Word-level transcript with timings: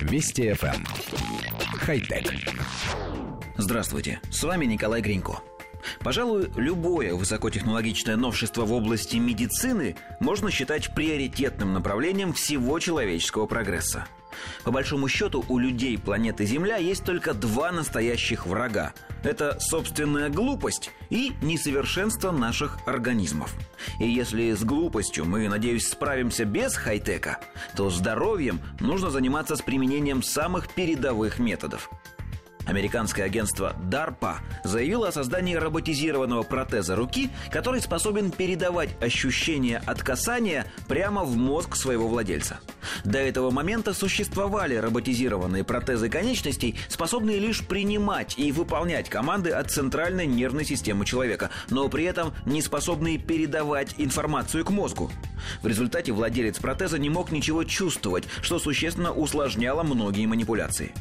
Вести 0.00 0.50
FM. 0.50 0.74
Эм. 0.74 0.84
Хай-тек. 1.78 2.32
Здравствуйте, 3.56 4.20
с 4.30 4.42
вами 4.42 4.64
Николай 4.64 5.00
Гринько. 5.00 5.40
Пожалуй, 6.00 6.50
любое 6.56 7.14
высокотехнологичное 7.14 8.16
новшество 8.16 8.64
в 8.64 8.72
области 8.72 9.16
медицины 9.16 9.96
можно 10.20 10.50
считать 10.50 10.94
приоритетным 10.94 11.72
направлением 11.72 12.32
всего 12.32 12.78
человеческого 12.78 13.46
прогресса. 13.46 14.06
По 14.64 14.70
большому 14.70 15.08
счету, 15.08 15.44
у 15.48 15.58
людей 15.58 15.98
планеты 15.98 16.44
Земля 16.44 16.76
есть 16.76 17.04
только 17.04 17.34
два 17.34 17.72
настоящих 17.72 18.46
врага. 18.46 18.92
Это 19.22 19.58
собственная 19.60 20.28
глупость 20.28 20.90
и 21.10 21.32
несовершенство 21.42 22.30
наших 22.30 22.78
организмов. 22.86 23.54
И 23.98 24.08
если 24.08 24.52
с 24.52 24.64
глупостью 24.64 25.24
мы, 25.24 25.48
надеюсь, 25.48 25.88
справимся 25.88 26.44
без 26.44 26.74
хай-тека, 26.74 27.40
то 27.76 27.90
здоровьем 27.90 28.60
нужно 28.80 29.10
заниматься 29.10 29.56
с 29.56 29.62
применением 29.62 30.22
самых 30.22 30.68
передовых 30.68 31.38
методов. 31.38 31.90
Американское 32.66 33.24
агентство 33.24 33.74
DARPA 33.90 34.36
заявило 34.64 35.08
о 35.08 35.12
создании 35.12 35.54
роботизированного 35.54 36.42
протеза 36.42 36.94
руки, 36.94 37.30
который 37.50 37.80
способен 37.80 38.30
передавать 38.30 38.90
ощущения 39.00 39.82
от 39.86 40.02
касания 40.02 40.66
прямо 40.86 41.24
в 41.24 41.36
мозг 41.36 41.76
своего 41.76 42.06
владельца. 42.06 42.60
До 43.04 43.18
этого 43.18 43.50
момента 43.50 43.94
существовали 43.94 44.76
роботизированные 44.76 45.64
протезы 45.64 46.08
конечностей, 46.08 46.76
способные 46.88 47.38
лишь 47.38 47.66
принимать 47.66 48.38
и 48.38 48.52
выполнять 48.52 49.08
команды 49.08 49.50
от 49.50 49.70
центральной 49.70 50.26
нервной 50.26 50.64
системы 50.64 51.04
человека, 51.04 51.50
но 51.70 51.88
при 51.88 52.04
этом 52.04 52.32
не 52.44 52.62
способные 52.62 53.18
передавать 53.18 53.94
информацию 53.98 54.64
к 54.64 54.70
мозгу. 54.70 55.10
В 55.62 55.66
результате 55.66 56.12
владелец 56.12 56.58
протеза 56.58 56.98
не 56.98 57.10
мог 57.10 57.32
ничего 57.32 57.64
чувствовать, 57.64 58.24
что 58.42 58.58
существенно 58.58 59.12
усложняло 59.12 59.82
многие 59.82 60.26
манипуляции. 60.26 60.92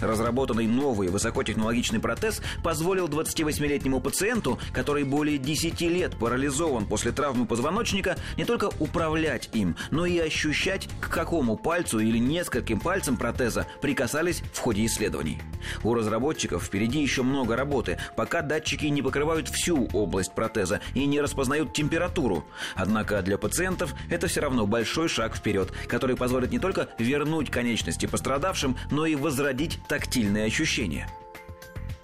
Разработанный 0.00 0.66
новый 0.66 1.08
высокотехнологичный 1.08 2.00
протез 2.00 2.40
позволил 2.62 3.08
28-летнему 3.08 4.00
пациенту, 4.00 4.58
который 4.72 5.04
более 5.04 5.38
10 5.38 5.80
лет 5.82 6.16
парализован 6.18 6.86
после 6.86 7.12
травмы 7.12 7.46
позвоночника, 7.46 8.16
не 8.36 8.44
только 8.44 8.70
управлять 8.78 9.50
им, 9.52 9.76
но 9.90 10.06
и 10.06 10.18
ощущать, 10.18 10.88
к 11.00 11.08
какому 11.08 11.56
пальцу 11.56 11.98
или 11.98 12.18
нескольким 12.18 12.80
пальцам 12.80 13.16
протеза 13.16 13.66
прикасались 13.80 14.42
в 14.52 14.58
ходе 14.58 14.86
исследований. 14.86 15.40
У 15.82 15.94
разработчиков 15.94 16.64
впереди 16.64 17.00
еще 17.00 17.22
много 17.22 17.56
работы, 17.56 17.98
пока 18.16 18.42
датчики 18.42 18.86
не 18.86 19.02
покрывают 19.02 19.48
всю 19.48 19.86
область 19.92 20.34
протеза 20.34 20.80
и 20.94 21.04
не 21.06 21.20
распознают 21.20 21.72
температуру. 21.72 22.44
Однако 22.74 23.20
для 23.22 23.38
пациентов 23.38 23.94
это 24.10 24.26
все 24.28 24.40
равно 24.40 24.66
большой 24.66 25.08
шаг 25.08 25.36
вперед, 25.36 25.72
который 25.86 26.16
позволит 26.16 26.50
не 26.50 26.58
только 26.58 26.88
вернуть 26.98 27.50
конечности 27.50 28.06
пострадавшим, 28.06 28.76
но 28.90 29.06
и 29.06 29.14
возродить 29.14 29.67
тактильные 29.88 30.46
ощущения– 30.46 31.08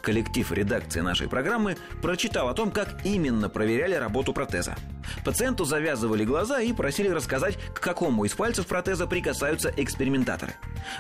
Коллектив 0.05 0.53
редакции 0.53 1.01
нашей 1.01 1.29
программы 1.29 1.79
прочитал 2.03 2.51
о 2.51 2.55
том, 2.55 2.71
как 2.71 2.95
именно 3.05 3.49
проверяли 3.49 3.95
работу 3.95 4.35
протеза. 4.35 4.77
Пациенту 5.25 5.65
завязывали 5.65 6.27
глаза 6.27 6.61
и 6.61 6.75
просили 6.75 7.09
рассказать, 7.09 7.57
к 7.73 7.81
какому 7.81 8.27
из 8.27 8.35
пальцев 8.35 8.67
протеза 8.67 9.07
прикасаются 9.07 9.73
экспериментаторы. 9.75 10.53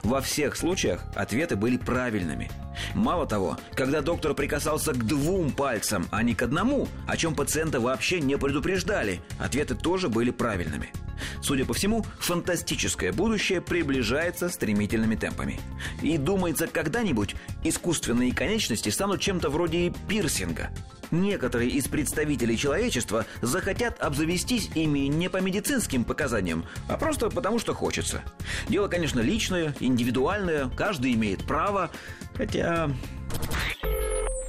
Во 0.02 0.22
всех 0.22 0.56
случаях 0.56 1.02
ответы 1.14 1.54
были 1.54 1.76
правильными. 1.76 2.50
Мало 2.94 3.26
того, 3.26 3.58
когда 3.74 4.00
доктор 4.00 4.32
прикасался 4.32 4.92
к 4.92 5.04
двум 5.04 5.50
пальцам, 5.50 6.06
а 6.10 6.22
не 6.22 6.34
к 6.34 6.40
одному, 6.40 6.88
о 7.06 7.18
чем 7.18 7.34
пациента 7.34 7.80
вообще 7.80 8.20
не 8.20 8.38
предупреждали, 8.38 9.20
ответы 9.38 9.74
тоже 9.74 10.08
были 10.08 10.30
правильными. 10.30 10.90
Судя 11.42 11.64
по 11.64 11.74
всему, 11.74 12.04
фантастическое 12.18 13.12
будущее 13.12 13.60
приближается 13.60 14.48
стремительными 14.48 15.16
темпами. 15.16 15.60
И 16.02 16.18
думается, 16.18 16.66
когда-нибудь 16.66 17.36
искусственные 17.62 18.34
конечности 18.34 18.88
станут 18.88 19.20
чем-то 19.20 19.50
вроде 19.50 19.92
пирсинга. 20.08 20.70
Некоторые 21.10 21.70
из 21.70 21.86
представителей 21.86 22.56
человечества 22.56 23.24
захотят 23.40 24.00
обзавестись 24.02 24.70
ими 24.74 25.00
не 25.00 25.28
по 25.28 25.38
медицинским 25.38 26.04
показаниям, 26.04 26.66
а 26.88 26.96
просто 26.96 27.30
потому, 27.30 27.58
что 27.58 27.74
хочется. 27.74 28.22
Дело, 28.68 28.88
конечно, 28.88 29.20
личное, 29.20 29.74
индивидуальное, 29.80 30.70
каждый 30.70 31.14
имеет 31.14 31.44
право, 31.44 31.90
хотя... 32.34 32.90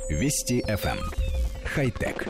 Вести 0.10 0.62
FM. 0.62 0.98
Эм. 0.98 1.12
Хай-тек. 1.66 2.28